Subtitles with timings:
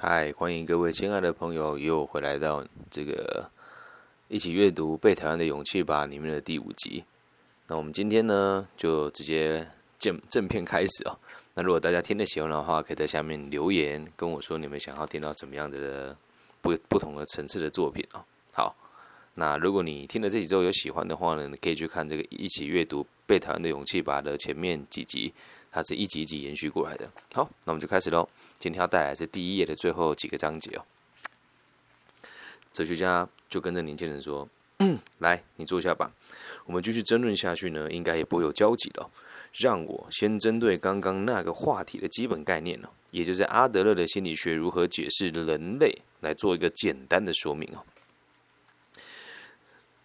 [0.00, 3.50] 嗨，欢迎各位亲爱的朋友又回来到这个
[4.28, 7.02] 一起阅读《被讨厌的勇气吧》里面的第五集。
[7.66, 9.66] 那我们今天呢，就直接
[9.98, 11.18] 正正片开始哦。
[11.54, 16.16] 那如果大家听得喜欢的话，可以在下面留言跟我说你们想要听到怎么样的
[16.60, 18.22] 不不同的层次的作品哦。
[18.52, 18.76] 好，
[19.38, 25.32] 那如果你听了这几周有喜欢的话呢，你可以去看这个一起阅读《被讨厌的勇气吧》的前面几集。
[25.70, 27.08] 它是一集一集延续过来的。
[27.34, 28.28] 好，那我们就开始喽。
[28.58, 30.82] 今天要带来是第一页的最后几个章节哦。
[32.72, 34.48] 哲学家就跟着年轻人说
[35.20, 36.10] ：“来，你坐下吧。
[36.64, 39.08] 我们继续争论下去呢，应该也不会有交集的。
[39.52, 47.84] 让我先针对刚刚那个话题的基本概念呢，也就是阿德勒的心理学如何解释人类，来做一个简单的说明哦。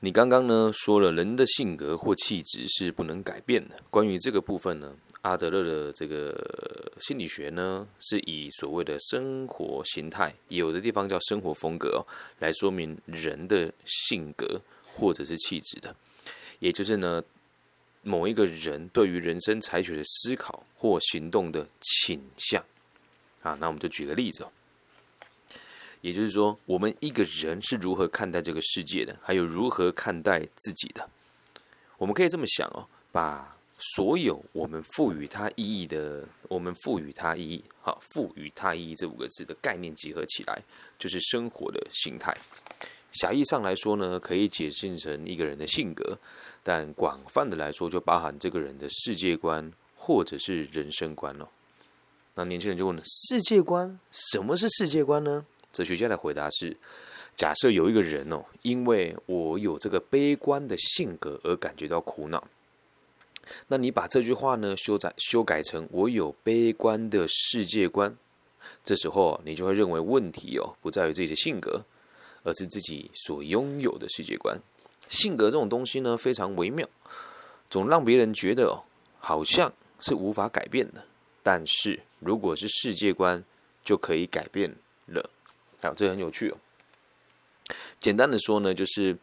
[0.05, 3.75] 你刚刚呢说了，人的性格或气质是不能改变的。
[3.89, 4.93] 关于这个部分呢？”
[5.23, 12.03] 阿德勒的这个心理学呢，是以所谓的生活形态，有的地方叫生活风格哦，
[12.39, 14.59] 来说明人的性格
[14.93, 15.95] 或者是气质的，
[16.59, 17.23] 也就是呢，
[18.01, 22.61] 某一个人对于人生采取的思考或行动的倾向
[23.41, 23.57] 啊。
[23.61, 24.51] 那我们就举个例子哦，
[26.03, 31.09] 也就是说，我们一个人是如何看待这个世界的，还有如何看待自己的。
[31.97, 33.57] 我们可以这么想哦，把。
[33.95, 40.63] 所有我们赋予它意义的，我们赋予它意义，好，赋予它意义这五个字的概念集合起来，
[40.97, 42.33] 就是生活的形态。
[43.11, 46.15] 狭义上来说呢，可以解释成一个人的性格；
[46.63, 51.49] 但广泛的来说，就包含这个人的世界观或者是人生观了。
[52.35, 53.99] 那年轻人就问了：世界观？
[54.11, 55.45] 什么是世界观呢？
[55.73, 56.77] 哲学家的回答是：
[57.35, 62.47] 假设有一个人哦，因为我有这个悲观的性格而感觉到苦恼。
[63.67, 68.15] 那你把这句话呢修改修改成我有悲观的世界观，
[68.85, 71.83] 这时候你就会认为问题哦不在于自己的性格，
[72.43, 74.57] 而是自己所拥有的世界观。
[75.09, 76.87] 性格这种东西呢非常微妙，
[77.69, 78.81] 总让别人觉得哦
[79.19, 81.03] 好像是无法改变的。
[81.41, 83.43] 但是如果是世界观，
[83.83, 84.73] 就可以改变
[85.07, 85.29] 了。
[85.83, 86.57] 好，这很有趣哦。
[87.99, 89.15] 简单的说呢，就是。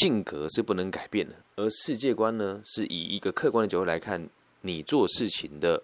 [0.00, 4.28] 性格是不能改变的，而世界观呢，是以一个客观的角度来看
[4.62, 5.80] 你做事情的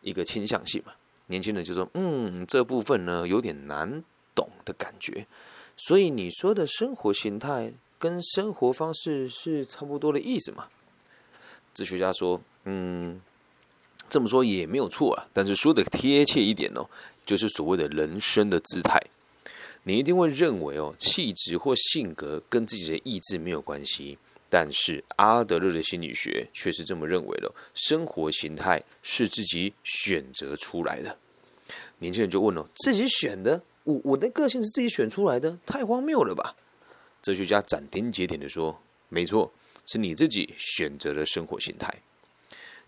[0.00, 0.92] 一个倾向性嘛。
[1.26, 4.00] 年轻人就说：“嗯，这部分呢有点难
[4.32, 5.26] 懂的感觉。”
[5.76, 10.68] 所以你说的生活形态跟生活方式是差不多的意思嘛？
[11.74, 13.20] 哲学家说：“嗯，
[14.08, 16.88] 这么说也没有错啊，但是说的贴切一点哦，
[17.24, 19.02] 就是所谓的人生的姿态。”
[19.88, 24.18] 你一定会认为哦，气质或性格跟自己的意志没有关系，
[24.50, 31.16] 但是阿德勒的心理学却是这么认为的：生活形态是自己选择出来的。
[32.00, 33.62] 年轻人就问了：自己选的？
[33.84, 35.56] 我我的个性是自己选出来的？
[35.64, 36.56] 太荒谬了吧！
[37.22, 38.76] 哲学家斩钉截铁的说：
[39.08, 39.52] 没错，
[39.86, 42.02] 是你自己选择了生活形态。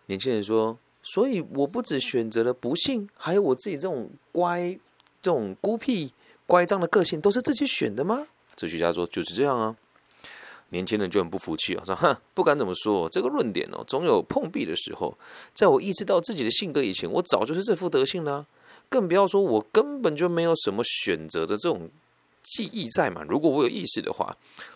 [0.06, 4.76] 年轻人说：所以我不只选择了不幸，还有我自己这种乖、
[5.22, 6.12] 这种孤僻。
[6.48, 8.26] 乖张的个性都是自己选的吗？
[8.56, 9.76] 哲学家说就是这样啊。
[10.70, 15.16] 年轻人就很不服气啊，说：“哼，不管怎么说，这个论点哦，总有碰壁的时候。
[15.52, 18.46] 在我意识到自己的性格以前，我早就是这副德性了，
[18.88, 21.90] 更不要说我根本就没有什么选择的这种
[22.42, 23.22] 记忆在嘛。
[23.28, 24.34] 如果我有意识的话，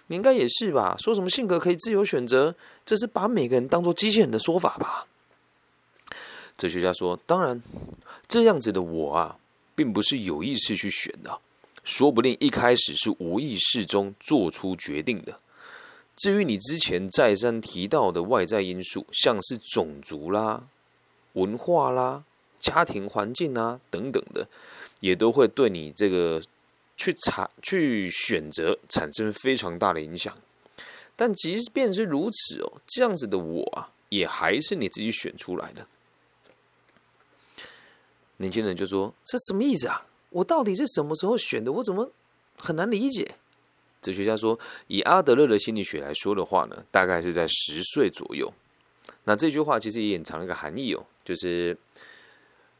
[0.09, 0.94] 你应该也是吧？
[0.99, 5.06] 说什么性格可以自由选择，这是把每个人当做机器人的说法吧？”
[6.56, 7.62] 哲学家说：“当然，
[8.28, 9.38] 这样子的我啊，
[9.75, 11.38] 并不是有意识去选的。”
[11.84, 15.38] 说不定一开始是无意识中做出决定的。
[16.15, 20.69] 至于你之前再三提到的外在因素，像是种族啦、
[21.32, 22.25] 文化啦、
[22.59, 24.47] 家庭环境啊等等的，
[25.00, 26.41] 也都会对你这个
[26.97, 30.37] 去查去选择产生非常大的影响。
[31.16, 35.87] 但即便是如此哦，这样子的我啊，也还是你自己选出来的。
[38.37, 41.70] 年轻人就说：“这什么意思啊？”我到底是什么时候选的？
[41.73, 42.11] 我怎么
[42.56, 43.37] 很难理解？
[44.00, 44.58] 哲学家说，
[44.88, 48.52] 以阿德勒的心理学来说的话呢，大概是在十岁左右。
[49.25, 51.76] 那这句话其实也隐藏了一个含义哦，就是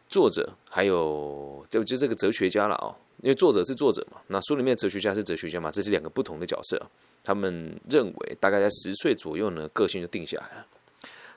[0.09, 6.81] 作者还有就就这个哲学家了哦，因为作者是作者嘛，那书里面哲学家是哲学家嘛，这是两个不同的角色。
[7.23, 10.67] 他们认为大概在十岁左右呢，个性就定下来了。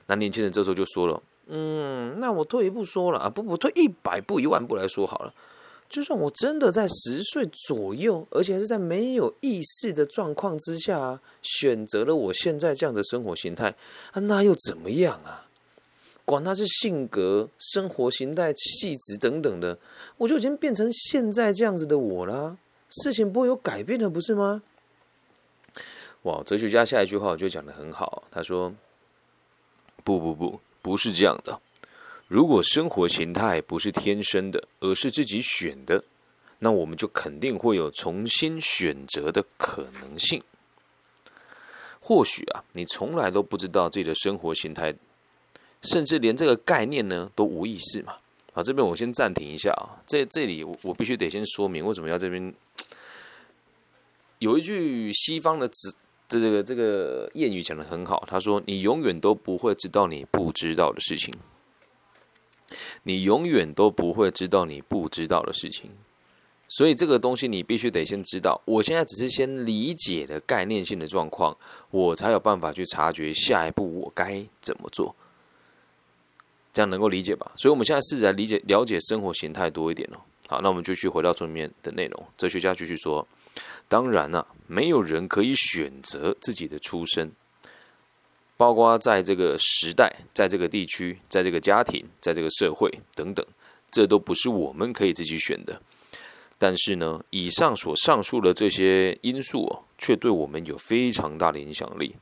[0.06, 5.32] 那年轻人这时候就说了，嗯，那我退一步说了啊，不不，退一百步一万步来说好了。
[5.88, 13.74] 就算我真的在十岁左右，而且还是在没有意识的状况之下，选择了我现在这样的生活形态
[14.12, 15.48] 啊，那又怎么样啊？
[16.24, 19.78] 管他是性格、生活形态、气质等等的，
[20.16, 22.58] 我就已经变成现在这样子的我啦。
[22.88, 24.62] 事情不会有改变的，不是吗？
[26.22, 28.74] 哇，哲学家下一句话我觉得讲的很好，他说
[30.02, 31.60] ：“不不不，不是这样的。
[32.28, 36.02] 如果生活形态不是天生的，而是自己选的，
[36.58, 40.42] 那我们就肯定会有重新选择的可能性。
[42.00, 44.94] 或许啊，你从来都不知道自己的生活形态。”
[45.82, 48.16] 甚至连这个概念呢都无意识嘛？
[48.52, 50.02] 好，这边我先暂停一下啊。
[50.04, 52.52] 在这里，我我必须得先说明为什么要这边
[54.40, 55.94] 有一句西方的字，
[56.28, 58.24] 这这个这个谚语讲的很好。
[58.26, 61.32] 他说：“你永远都不会知道你不知道的事情，
[63.04, 65.90] 你永远都不会知道你不知道的事情。”
[66.68, 68.60] 所以这个东西你必须得先知道。
[68.64, 71.56] 我现在只是先理解了概念性的状况，
[71.90, 75.14] 我才有办法去察觉下一步我该怎么做。
[76.72, 77.52] 这样能够理解吧？
[77.56, 80.18] 所以，我们现在试着来理解、了解生活形态多一点哦。
[80.48, 82.26] 好，那我们就去回到书里面的内容。
[82.36, 83.26] 哲学家继续说
[83.88, 87.32] ：“当然了，没有人可以选择自己的出身，
[88.56, 93.44] 包括在这个时代、在这个地区、在这个家庭、在这个社会等等，
[93.90, 95.80] 这都不是我们可以自己选的。
[96.58, 102.16] 但是呢，以上所上述的这些因素哦，却对我们有非常大的影响力。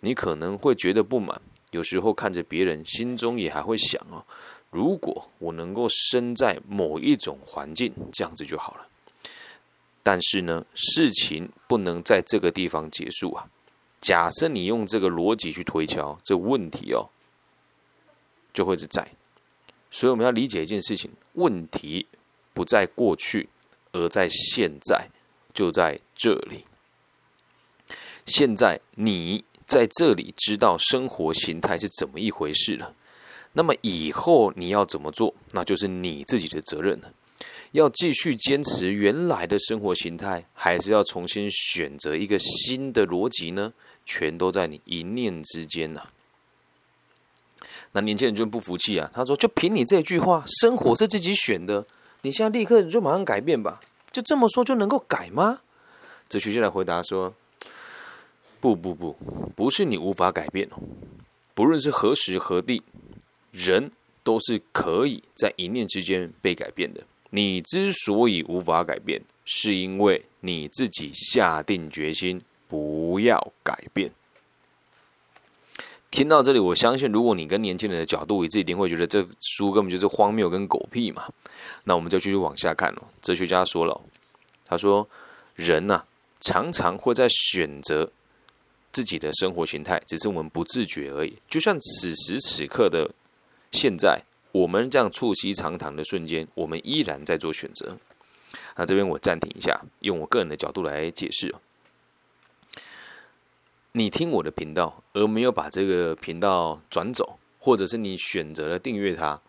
[0.00, 1.40] 你可能会觉得不满。”
[1.70, 4.24] 有时候看着别人，心中也还会想哦，
[4.70, 8.86] 如果我能够生在某一种环境，这样子就好了。
[10.02, 13.46] 但是呢，事情不能在这个地方结束啊。
[14.00, 17.08] 假设你用这个逻辑去推敲，这问题哦，
[18.52, 19.06] 就会是在。
[19.90, 22.06] 所以我们要理解一件事情：问题
[22.52, 23.48] 不在过去，
[23.92, 25.08] 而在现在，
[25.52, 26.64] 就在这里。
[28.26, 29.44] 现在你。
[29.68, 32.94] 在这里知道生活形态是怎么一回事了，
[33.52, 37.12] 那么以后你要怎么做，那就是你自己的责任了。
[37.72, 43.74] 要继续坚持原来的生活形态，还是要重新选择一个新的逻辑呢？
[44.08, 46.08] 全都在你一念之间呐。
[47.92, 51.86] 那年轻人就不服气啊，他说：“就凭你这句话，生活是自己选的，
[52.22, 53.80] 你现在立刻就马上改变吧？
[54.10, 55.60] 就这么说就能够改吗？”
[56.26, 57.34] 哲学家来回答说。
[58.60, 59.16] 不不不，
[59.54, 60.82] 不是你无法改变哦。
[61.54, 62.82] 不论是何时何地，
[63.52, 63.88] 人
[64.24, 67.00] 都是可以在一念之间被改变的。
[67.30, 74.12] 你之所以无法改变，是因为你自己下定决心不要改变。
[76.10, 81.24] 听到这里，我相信，如果你跟年轻人的角度一致，一定会觉得这书根本就是荒谬跟狗屁嘛。
[81.84, 83.02] 那我们就继续往下看了。
[83.20, 84.00] 哲学家说了，
[84.64, 85.08] 他说
[85.56, 86.02] ：“人呐，
[86.40, 88.10] 常常会在选择。”
[88.90, 91.36] 自己的生活形态，只是我们不自觉而已。
[91.48, 93.08] 就像此时此刻的
[93.70, 94.20] 现在，
[94.50, 97.96] 我们这样促膝长谈的瞬间，我们依然在做选择。
[98.76, 101.54] 那这边我暂停一下，用我个人的角度来解释
[103.92, 109.40] 你听我的频道，而没有把这个频道转走，或者是你选择了订阅它，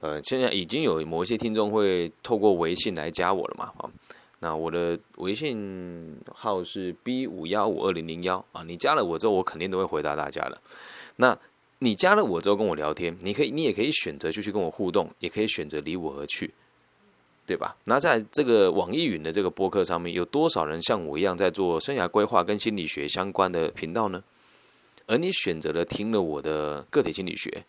[0.00, 3.72] 呃，现在已经有某一些听众会透过微信来加我了嘛？
[3.78, 3.90] 啊。
[4.42, 10.58] 那我的微信号是 B 五幺五二零零幺啊，你加了我之后，我肯定都会回答大家的。
[11.16, 11.38] 那
[11.80, 16.54] 你加了我之后跟我聊天，你可以，你也可以选择继续跟我互动，也可以选择离我而去，
[17.50, 17.74] 对吧？
[17.86, 24.22] 那在这个网易云的这个播客上面，有多少人像我一样在做生涯规划跟心理学相关的频道呢？
[25.06, 27.64] 而你选择了听了我的个体心理学，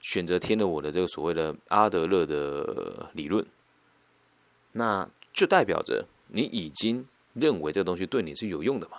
[0.00, 3.46] 选择听了我的这个所谓的阿德勒的理论，
[4.72, 5.08] 那。
[5.36, 8.98] 就代表着你已经认为这个东西对你是有用的嘛？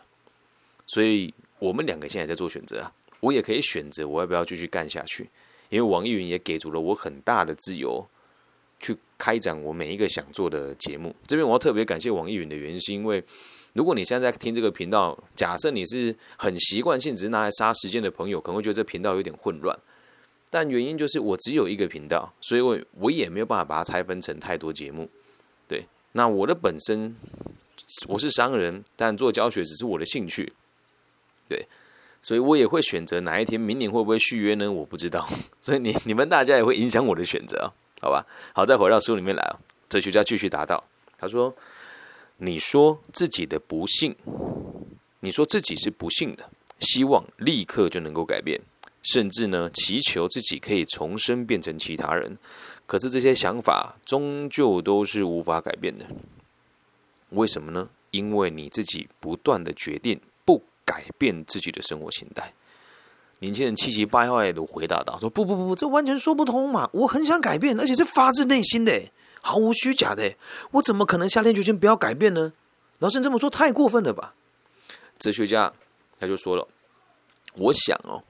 [0.86, 2.91] 所以我们两个现在在做选择啊，
[3.22, 5.29] 我也可以选择我要不要继续干下去，
[5.69, 8.05] 因为网易云也给足了我很大的自由，
[8.79, 11.15] 去开展我每一个想做的节目。
[11.27, 13.24] 这边我要特别感谢网易云的原因，是因为
[13.74, 19.77] 如果你现在在听这个频道，假设你是很习惯性只是拿来杀时间的朋友，可能会觉得这频道有点混乱。
[20.50, 25.10] 但原因就是我只有一个频道，所以我我也没有办法把它拆分成太多节目，
[25.67, 25.86] 对。
[26.13, 27.13] 那我的本身
[28.08, 30.53] 我是商人，但做教学只是我的兴趣，
[31.50, 31.67] 对，
[32.22, 34.72] 所以我也会选择哪一天明年会不会续约呢？
[34.72, 35.27] 我不知道，
[35.60, 37.74] 所以你你们大家也会影响我的选择，
[38.05, 38.24] 好吧？
[38.53, 39.59] 好，再回到书里面来啊，
[39.89, 40.83] 哲学家继续答道，
[41.17, 41.51] 他说
[42.38, 44.15] ：“你说自己的不幸，
[45.21, 46.47] 你说自己是不幸的，
[46.77, 48.62] 希望立刻就能够改变，
[49.01, 52.38] 甚至呢祈求自己可以重生变成其他人。”
[52.85, 56.05] 可是这些想法终究都是无法改变的，
[57.29, 57.89] 为什么呢？
[58.12, 62.53] 因为你自己不断的决定不改变自己的生活形态，
[63.46, 66.90] 年轻人气急败坏的回答道：“说不不不不，这完全说不通嘛！
[66.94, 69.04] 我很想改变，而且是发自内心的，
[69.40, 70.34] 毫无虚假的。
[70.72, 72.54] 我怎么可能下定决心不要改变呢？
[72.98, 74.34] 老师你这么说太过分了吧？”
[75.20, 75.72] 哲学家
[76.20, 76.68] 他就说了
[77.54, 78.24] ：“我想哦，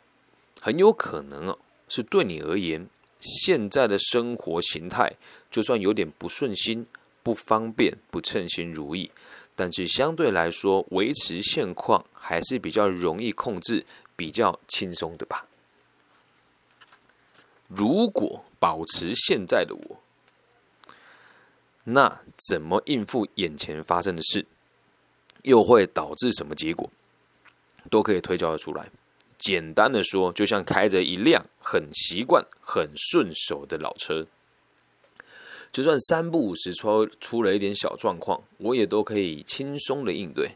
[0.60, 1.58] 很有可能哦，
[1.88, 2.86] 是对你而言，
[3.22, 5.14] 现在的生活形态
[5.50, 6.86] 就算有点不顺心、
[7.24, 9.10] 不方便、不称心如意，
[9.56, 15.46] 但是相对来说，维持现况还是比较容易控制。”比较轻松的吧。
[17.68, 20.00] 如果保持现在的我，
[21.84, 24.46] 那怎么应付眼前发生的事，
[25.44, 26.90] 又会导致什么结果，
[27.90, 28.90] 都可以推敲的出来。
[29.38, 34.26] 简单的说，就像开着一辆很习惯、很顺手的老车，
[35.72, 40.56] 就算三不五时出出了一点小状况，我也都可以轻松的应对。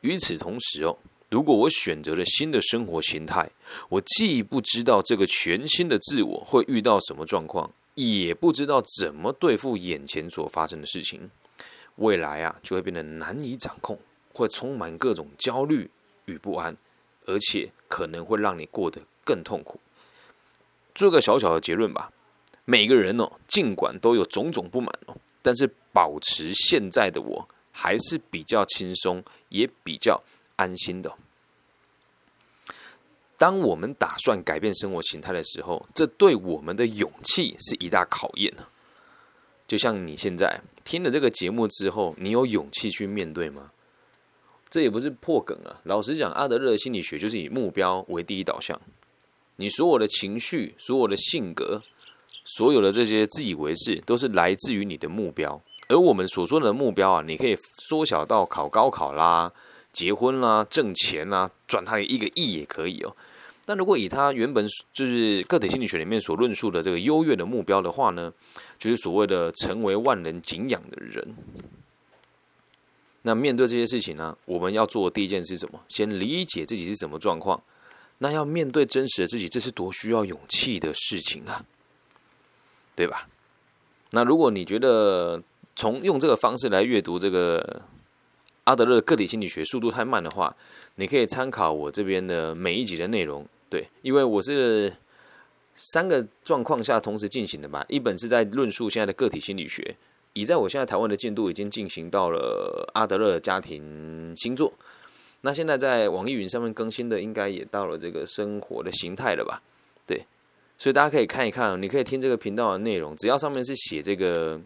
[0.00, 0.96] 与此同时哦。
[1.36, 3.50] 如果我选择了新的生活形态，
[3.90, 11.30] 我既不知道这个全新的自我会遇到什么状况，也不知道怎么对付眼前所发生的事情，
[11.96, 13.98] 未来啊就会变得难以掌控，
[14.32, 15.90] 会充满各种焦虑
[16.24, 16.74] 与不安，
[17.26, 19.78] 而且可能会让你过得更痛苦。
[20.94, 22.10] 做个小小的结论吧，
[22.64, 30.22] 每个人哦，尽管都有种种不满哦，但是保持现在的我还是比较轻松，也比较。
[30.58, 31.14] 安心的。
[33.38, 38.66] 当我们打算改变生活形态的时候，这对我们的勇气是一大考验呢。
[39.68, 43.70] 就像你现在听了这个节目之后，你有勇气去面对吗？
[44.70, 45.80] 这也不是破梗啊。
[45.84, 48.80] 老实讲，阿德勒心理学就是以目标为第一导向。
[49.56, 51.82] 你所有的情绪、所有的性格、
[52.44, 55.60] 所有的这些自以为是，都是来自于你的目标。
[55.88, 57.56] 而我们所说的目标啊，你可以
[57.88, 59.52] 缩小到考高考啦。
[59.92, 63.16] 结婚啦，挣钱啦，赚他一个亿也可以哦。
[63.66, 68.32] 但如果以他原本就是个体心理学里面所论述的这个优越的目标的话呢，
[68.78, 71.36] 就是所谓的成为万人敬仰的人。
[73.22, 75.80] 那面对这些事情呢，我们要做的第一件事是什么？
[75.88, 77.60] 先理解自己是什么状况。
[78.18, 81.64] 那要面对真实的自己，这是多需要勇气的事情啊，
[82.94, 83.28] 对吧？
[84.12, 85.42] 那如果你觉得
[85.74, 87.82] 从用这个方式来阅读这个。
[88.66, 90.52] 阿德勒个体心理学速度太慢的话，
[90.96, 93.46] 你可以参考我这边的每一集的内容。
[93.68, 94.92] 对，因为我是
[95.74, 97.84] 三个状况下同时进行的吧。
[97.88, 99.96] 一本是在论述现在的个体心理学，
[100.32, 104.72] 已在我现在台湾的进度已经进行到了阿德勒家庭星座。
[105.42, 109.62] 那现在在网易云上面更新的，应该也到了这个生活的形态了吧？
[110.06, 110.24] 对，
[110.78, 114.60] 所以大家可以看一看，你可以听这个频道的内容，只要上面是写这个。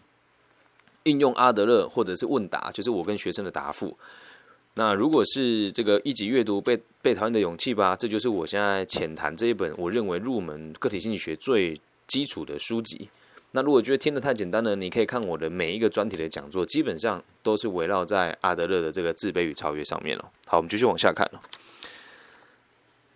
[1.05, 3.97] 应用阿德勒或者是问答，就是我跟学生的答复。
[4.75, 13.09] 那如果是这个一级阅读被被讨厌的勇气吧，这就是我现在浅谈这一本我认为入门个体心理学最基础的书籍。
[13.51, 20.31] 那如果觉得听得太简单呢，你可以看我的每一个专题的讲座，基本上都是围绕在阿德勒的这个自卑与超越上面了。
[20.47, 21.39] 好，我们继续往下看哦。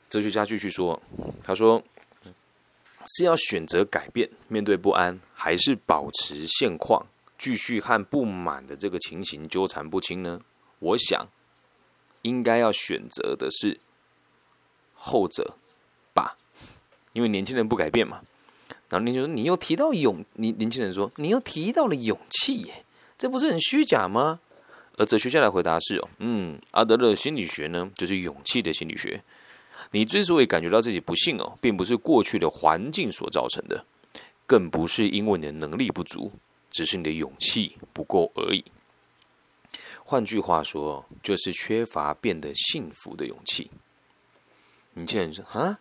[0.10, 1.02] 哲学家继续说，
[1.42, 1.82] 他说
[3.06, 7.06] 是要选择改变，面对不安，还是保持现况？
[7.38, 10.42] 继续和不满的这个情形纠缠不清呢？
[10.80, 11.26] 我想
[12.26, 13.80] 应该要选择的是
[14.96, 15.56] 后者
[16.14, 16.36] 吧，
[17.14, 18.22] 因为年轻人不改变嘛。
[18.90, 22.84] 然后年轻人，你又提到勇，你年轻人说你又提到了勇气耶，
[23.18, 24.40] 这不是很虚假吗？
[24.98, 29.22] 而哲学家的回答是：哦，嗯，阿德勒心理学呢，就是勇气的心理学。
[29.92, 33.86] 你之所以感觉到自己不幸哦，并不是过去的环境所造成的，
[34.48, 36.32] 更不是因为你的能力不足。
[36.72, 38.62] 只是你的勇气不够而已。
[40.08, 43.72] 换句话说，就是缺乏变得幸福的勇气。
[44.94, 45.80] 你竟然说啊，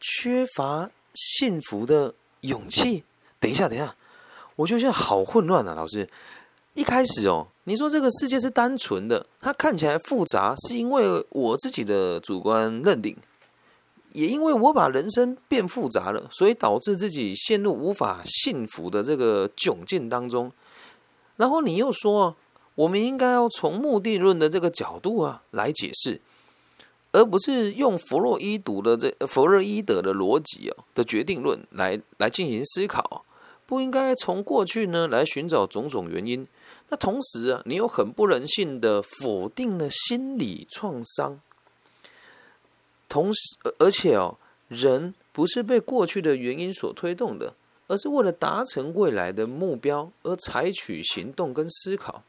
[0.00, 3.02] 缺乏幸福的勇气？
[3.40, 3.94] 等一下，等一下，
[4.54, 5.74] 我觉得现在好混乱啊！
[5.74, 6.08] 老师，
[6.74, 13.16] 一开始哦，你说这个世界是单纯的，它看起来复杂，是因为我自己的主观认定。
[14.12, 20.52] 也因为我把人生变复杂了，所以导致自己陷入无法幸福的这个窘境当中。
[21.36, 22.36] 然后你又说，
[22.74, 26.20] 我们应该要从目的论的这个角度啊来解释，
[27.12, 33.24] 而不是用弗洛伊德的这弗洛伊德的逻辑哦的决定论来来进行思考。
[33.66, 36.46] 不应该从过去呢来寻找种种原因。
[36.88, 41.40] 那同时啊，你又很不人性的否定了心理创伤。
[43.08, 44.36] 同时，而且哦，
[44.66, 47.54] 人不是被过去的原因所推动的，
[47.86, 52.24] 而是为了达成未来的目标而采取行动跟思考。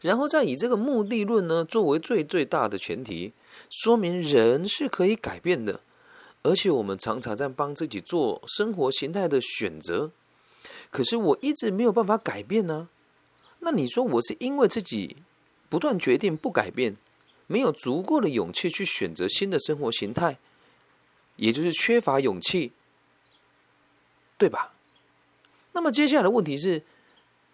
[0.00, 3.32] 然后再以这个目的论呢作为最最大的前提，
[3.70, 5.80] 说明人是可以改变的，
[6.42, 10.10] 而且我们常常在帮自己做生活形态的选择。
[10.90, 12.88] 可是我一直没有办法改变呢，
[13.60, 15.16] 那你说我是因为自己
[15.68, 16.96] 不断决定不改变，
[17.46, 20.38] 没有足够的勇气去选择新的生活形态，
[21.36, 22.72] 也就是缺乏勇气，
[24.38, 24.72] 对吧？
[25.72, 26.82] 那么接下来的问题是，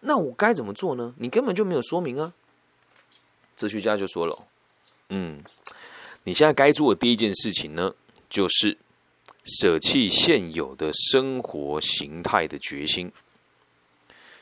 [0.01, 1.15] 那我该怎么做呢？
[1.19, 2.33] 你根本就没有说明啊。
[3.57, 4.47] 哲学家就说了
[5.11, 5.43] ：“嗯，
[6.25, 7.95] 你现在该做的第一件事情呢，
[8.29, 8.79] 就是
[9.45, 13.13] 舍弃现有的生活形态的决心。”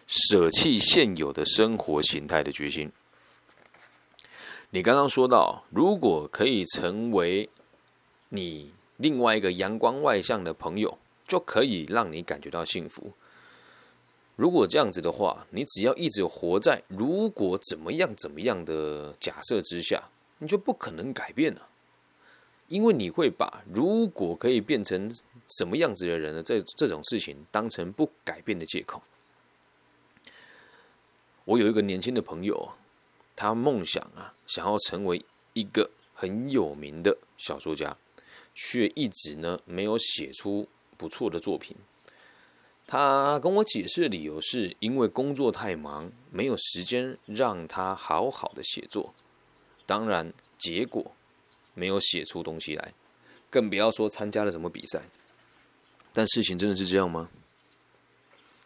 [0.06, 2.90] 舍弃现有的生活形态的决心。
[4.70, 7.48] 你刚刚说到，如果可以成为
[8.30, 10.96] 你另外一个阳光外向的朋友，
[11.26, 13.12] 就可以让你感觉到幸福。
[14.38, 20.00] 如果这样子的话，你只要一直活在“如果怎么样怎么样的”假设之下，
[20.38, 21.68] 你就不可能改变了，
[22.68, 25.12] 因为你会把“如果可以变成
[25.58, 29.02] 什么样子的人呢”这这种事情当成不改变的借口。
[31.44, 32.70] 我有一个年轻的朋友，
[33.34, 35.20] 他梦想啊，想要成为
[35.52, 37.96] 一个很有名的小说家，
[38.54, 41.76] 却一直呢没有写出不错的作品。
[42.88, 49.14] 他跟我解释的理由是因为工作太忙，没有时间让他好好的写作。
[49.86, 51.12] 当然，结果
[51.74, 52.94] 没有写出东西来，
[53.48, 55.02] 更不要说参加了什么比赛。
[56.12, 57.28] 但事情真的是这样吗？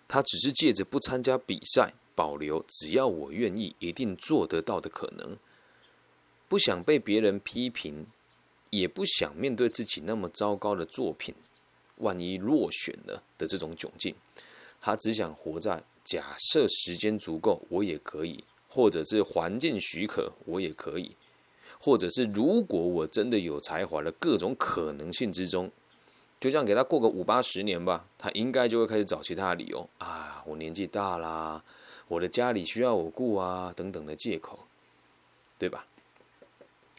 [0.07, 1.93] 他只是借着不参加比赛。
[2.15, 5.39] 保留只要我愿意，一定做得到的可能。
[6.47, 8.07] 不想被别人批评，
[8.69, 11.35] 也不想面对自己那么糟糕的作品，
[12.03, 14.15] 万一落选了的这种窘境，
[14.81, 21.13] 他只想活在假设时间足够，我也可以；或者是环境许可，我也可以；
[21.81, 25.71] 或者是如果我真的有才华的各种可能性之中，
[26.39, 31.65] 就这样给他过个五八十年吧，他应该就会开始找其他的理由啊，我年纪大啦。
[32.09, 34.59] 我的家里需要我顾啊，等等的借口，
[35.57, 35.87] 对吧？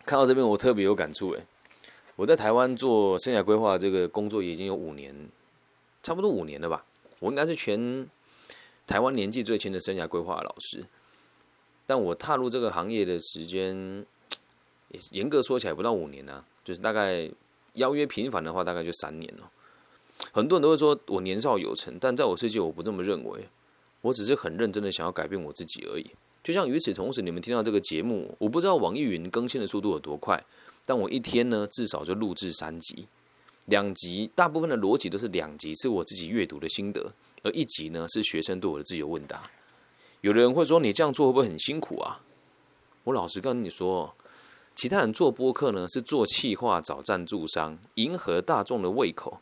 [0.05, 1.45] 看到这边我特别有感触诶，
[2.15, 5.29] 我在台湾做生涯规划这个工作已经有五年，
[6.01, 6.85] 差不多五年了吧。
[7.19, 8.07] 我应该是全
[8.85, 10.85] 台湾年纪最轻的生涯规划老师，
[11.85, 14.05] 但我踏入这个行业的时间，
[15.11, 17.29] 严格说起来不到五年呢，就是大概
[17.73, 19.49] 邀约频繁的话，大概就三年了。
[20.31, 23.47] 很多人都会说我年少有成，但在我世界我不这么认为。
[24.01, 26.11] 我只是很认真的想要改变我自己而已。
[26.43, 30.43] 就像与此同时，你们听到这个节目，我不知道网易云更新的速度有多快，
[30.85, 33.07] 但我一天呢至少就录制三集，
[33.67, 39.49] 两集大部分的逻辑都是两集是我自己阅读的心得，而一集呢是学生对我的自由问答。
[40.19, 42.21] 有的人会说你这样做会不会很辛苦啊？
[43.05, 44.13] 我老实跟你说，
[44.75, 49.39] 其他人做播客呢是做气话找赞助商，迎合大众的胃口。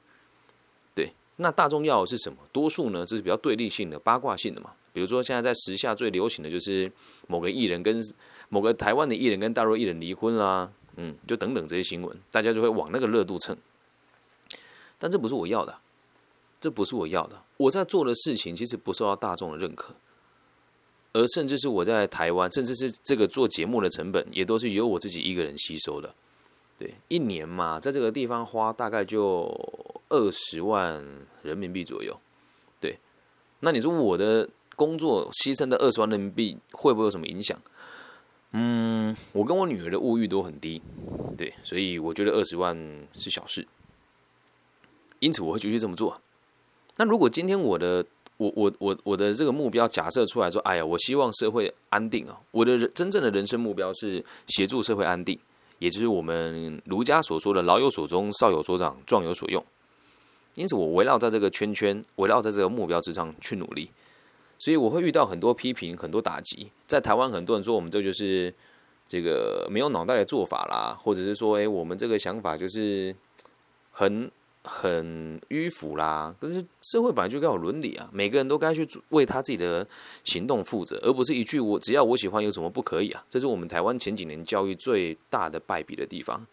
[0.94, 2.38] 对那大众要的是什么？
[2.52, 4.72] 多数呢，就是比较对立性的、八卦性的嘛。
[4.94, 6.92] 比如说，现在在时下最流行的就是
[7.28, 8.00] 某个艺人跟
[8.50, 13.56] 某个台湾的艺人跟大陆艺人离婚啦，嗯，就等等这些新闻，大家就会往那个热度蹭。
[15.00, 15.80] 但这不是我要的，
[16.60, 17.42] 这不是我要的。
[17.58, 19.96] 我在做的事情其实不受到大众的认可，
[21.14, 26.14] 而甚至是我在台湾，甚至是这个做节目的成本，也都是由我自己一个人吸收的。
[26.78, 29.46] 对，一年嘛，在这个地方花大概就
[30.10, 31.04] 二十万
[31.44, 32.20] 人民币左右。
[32.80, 32.98] 对，
[33.60, 34.50] 那你说我的
[34.82, 37.56] 工作牺牲的二十万人民币会不会有什么影响？
[38.54, 40.82] 嗯，我跟我女儿的物欲都很低，
[41.38, 42.76] 对，所以我觉得二十万
[43.14, 43.68] 是小事。
[45.20, 46.20] 因此我会继续这么做。
[46.98, 48.04] 那如果今天我的
[48.38, 55.38] 我我我我的这个目标假设出来说，哎呀，我希望社会安定啊，我的人真正的人生目标是协助社会安定。
[55.78, 59.64] 也就是我们儒家所说的“老有所终，少有所长，壮有所用”。
[60.54, 63.90] 因此，我围绕在这个圈圈，围绕在这个目标之上去努力。
[64.62, 66.70] 所以，我会遇到很多批评，很多打击。
[66.86, 68.54] 在台湾，很多人说我们这就是
[69.08, 73.16] 这个没有脑袋的做法啦，或者是说，哎，我们这个想法就是
[73.90, 74.30] 很。
[74.64, 79.88] 很迂腐啦，可是社会本来就该有伦理啊，每个人都该去为他自己的
[80.24, 86.46] 行动负责，而不是一句“我只要我喜欢，有什么不可以啊？”这是我们台湾前几年教育最大的败笔的地方。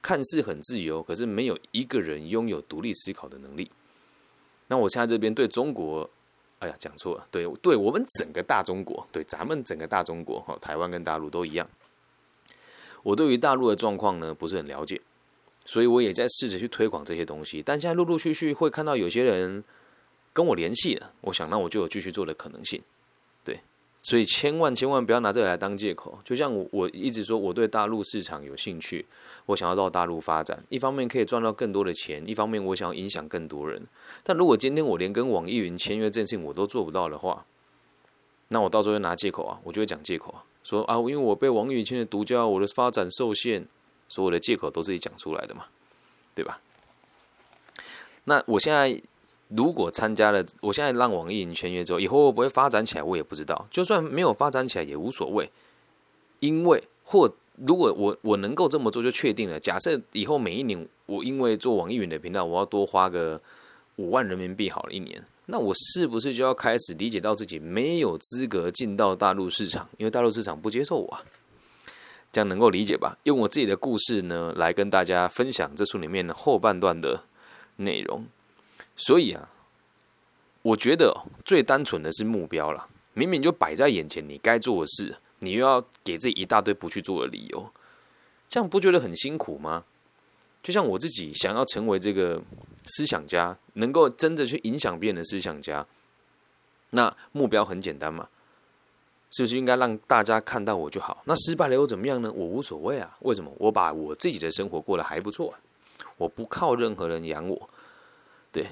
[0.00, 3.68] 看似很自由，可是没有一个人拥有独立思考的能力。
[4.68, 6.08] 那我现在这边对中国，
[6.58, 11.68] 哎呀，讲错了，对，对我们整个大中国，对咱们整个大中国，哈，台湾跟大陆都一样。
[13.02, 15.00] 我对于大陆的状况呢，不是很了解。
[15.68, 19.64] 所以我也在试着去推广这些东西，但现在陆陆续续会看到有些人
[20.32, 22.80] 跟我联系了，我想那我就有继续做的可能性，
[23.42, 23.60] 对，
[24.06, 26.16] 所以千万千万不要拿这个来当借口。
[26.22, 29.04] 就像我我一直说，我对大陆市场有兴趣，
[29.46, 33.84] 我想要到大陆发展，一方面可以赚到更多的钱，一方面我想要影响更多人。
[34.22, 37.44] 但如果今天我连跟网易云签约这件事情我都做不到的话，
[38.46, 43.66] 那我到时候就拿借口啊，我就会讲借口啊，说啊，因为我被网易云签的独家，我的发展受限，
[44.08, 45.64] 所有的借口都自己讲出来的嘛，
[46.32, 46.60] 对吧？
[48.22, 49.02] 那我现在。
[49.48, 53.66] 如果参加了，我现在让网易云签约之后，以后会不会发展起来，我也不知道。
[53.70, 55.50] 就算没有发展起来也无所谓，
[56.40, 57.32] 因为或
[57.64, 59.58] 如果我我能够这么做，就确定了。
[59.60, 63.40] 假设以后每一年我因为做网易云的频道，我要多花个
[63.96, 69.88] 五万人民币好了，一年，那我是不是就要开始理解到自己没有资格进到大陆市场？
[69.96, 71.22] 因为大陆市场不接受我，啊
[72.32, 73.16] 这样能够理解吧？
[73.22, 77.22] 用我自己的故事呢，来跟大家分享这书里面的后半段的
[77.76, 78.26] 内容。
[78.96, 79.48] 所以啊，
[80.62, 82.88] 我觉得最单纯的是目标了。
[83.12, 87.70] 明明就摆在眼前，你该做的事，你又要给自己一大堆不去做的理由，
[88.46, 89.84] 这样不觉得很辛苦吗？
[90.62, 92.42] 就像我自己想要成为这个
[92.84, 95.86] 思想家，能够真的去影响别人的思想家，
[96.90, 98.28] 那目标很简单嘛，
[99.30, 101.22] 是不是应该让大家看到我就好？
[101.24, 102.30] 那失败了又怎么样呢？
[102.32, 103.16] 我无所谓啊。
[103.20, 103.50] 为什么？
[103.58, 105.54] 我把我自己的生活过得还不错，
[106.16, 107.70] 我不靠任何人养我，
[108.52, 108.66] 对。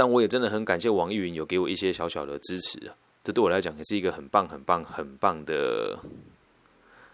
[0.00, 5.98] 但我也真的很感谢网易云有给我一些小小的支持啊，这对我来讲也是一个很棒、很棒、很棒的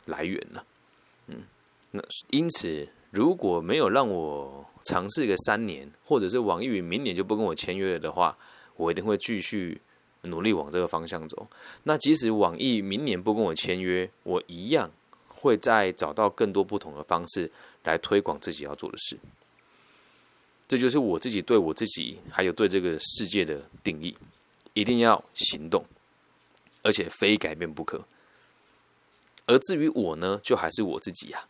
[0.05, 0.65] 来源了。
[1.27, 1.43] 嗯，
[1.91, 8.39] 那因此如果没有让我尝试个三年，或者是网易云明年就不跟我签约了的话，
[8.77, 9.81] 我一定会继续
[10.23, 11.45] 努力往这个方向走。
[11.83, 14.89] 那即使网易明年不跟我签约，我一样
[15.27, 17.51] 会再找到更多不同的方式
[17.83, 19.19] 来推广自己要做的事。
[20.69, 24.17] 这就是我自己对我自己，还有对这个世界的定义，
[24.73, 25.85] 一定要行动，
[26.83, 28.05] 而且非改变不可。
[29.47, 31.45] 而至于我呢，就还是我自己呀，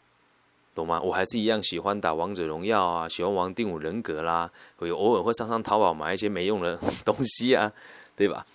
[0.74, 1.00] 懂吗？
[1.00, 7.72] 我还是一样喜欢打王者荣耀啊，喜欢玩第五人格啦，我偶尔会上上淘宝买一些没用的 东西啊，
[8.14, 8.46] 对吧？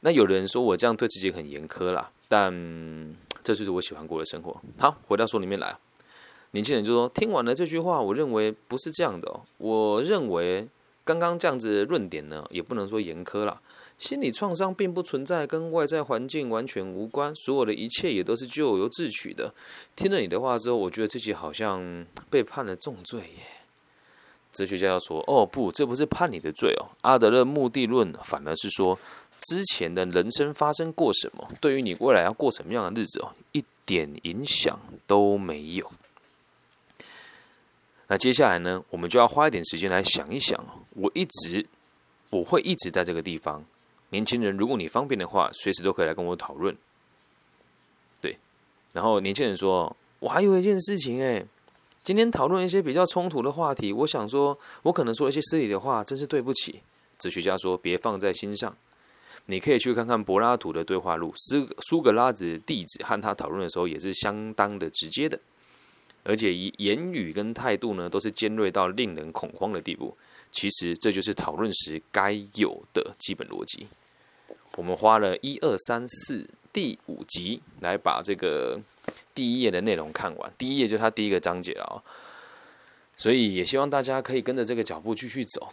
[0.00, 2.52] 那有人说我这样对自己很严苛啦，但
[3.42, 4.60] 这就是我喜欢过的生活。
[4.76, 5.74] 好，回到书里面来。
[6.54, 9.42] 年轻人就说：“听完了这句话，我认为不是这样的哦。
[9.58, 10.64] 我认为
[11.02, 13.60] 刚刚这样子论点呢，也不能说严苛了。
[13.98, 19.52] 心理创伤并不存在，跟外在环境完全无关，所有的一切也都是咎由自取的。
[19.96, 23.42] 听了你的话之后，我觉得自己好像被判了重罪耶。”
[24.54, 26.86] 哲学家要说：“哦，不，这不是判你的罪哦。
[27.00, 28.96] 阿德勒目的论反而是说，
[29.40, 35.90] 之前的人生发生过什么，对于你未来要过什么样的日子哦，一点影响都没有。”
[38.08, 40.62] 那接下来呢，我们就要花一点时间来想一想。
[40.90, 41.66] 我一直
[42.30, 43.64] 我会一直在这个地方。
[44.10, 46.76] 年轻人，如果你方便的话，随时都可以来跟我讨论。
[48.20, 48.36] 对，
[48.92, 51.44] 然后年轻人说：“我还有一件事情哎，
[52.04, 56.80] 今天讨论一些比较冲突的话题，我想说，我可能说一些失礼的话，真是对不起。”
[57.18, 58.76] 哲学家说：“别放在心上，
[59.46, 65.40] 你可以去看看柏拉图的对话录，苏苏格拉底的弟子和他讨论的时候也是相当的直接的。”
[66.24, 70.16] 而且以言语跟态度呢，都是尖锐到令人恐慌的地步。
[70.50, 73.86] 其实这就是讨论时该有的基本逻辑。
[74.76, 78.80] 我们花了一二三四第五集来把这个
[79.34, 80.52] 第一页的内容看完。
[80.56, 82.02] 第一页就是它第一个章节啊，
[83.16, 85.68] 所以也希望大家可以跟着这个脚步继续走，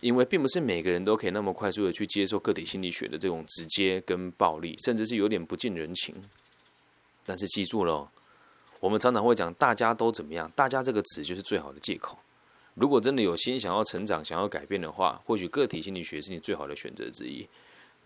[0.00, 6.14] 因为并不是每个人都可以那么快速的去接受个体心理学的这种直接跟暴力，甚至是有点不近人情。
[7.26, 8.08] 但是记住了。
[8.82, 10.50] 我们常常会讲，大家都怎么样？
[10.56, 12.18] 大家这个词就是最好的借口。
[12.74, 17.46] 如果真的有心想要成长、想要改变的话，或许个体心理学是你最好的选择之一。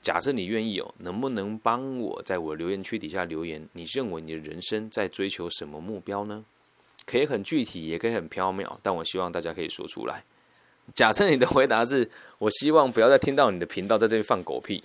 [0.02, 3.66] 假设你愿意哦，能不能帮我在我留言区底下留言？
[3.72, 6.44] 你认为你的人生在追求什么目标呢？
[7.06, 10.24] 可以很具体，也可以很飘渺，但我希望大家可以说出来。
[10.94, 14.84] 假设你的回答是我希望不要再听到你的频道在这里放狗屁，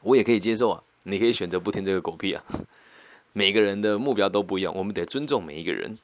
[0.00, 0.82] 我也可以接受啊。
[1.02, 2.42] 你可以选择不听这个狗屁啊。
[3.34, 5.98] 每个人的目标都不一样，我们得尊重每一个人。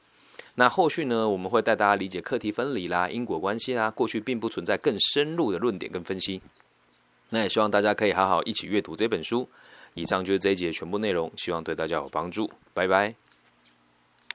[0.55, 6.41] 那后续呢，我们会带大家理解课题分离啦、因果关系啦，过去并不存在更深入的论点跟分析。
[7.29, 9.47] 那也希望大家可以好好一起阅读这本书。
[9.93, 12.51] 以上就是这一节全部内容，希望对大家有帮助。
[12.73, 13.15] 拜拜。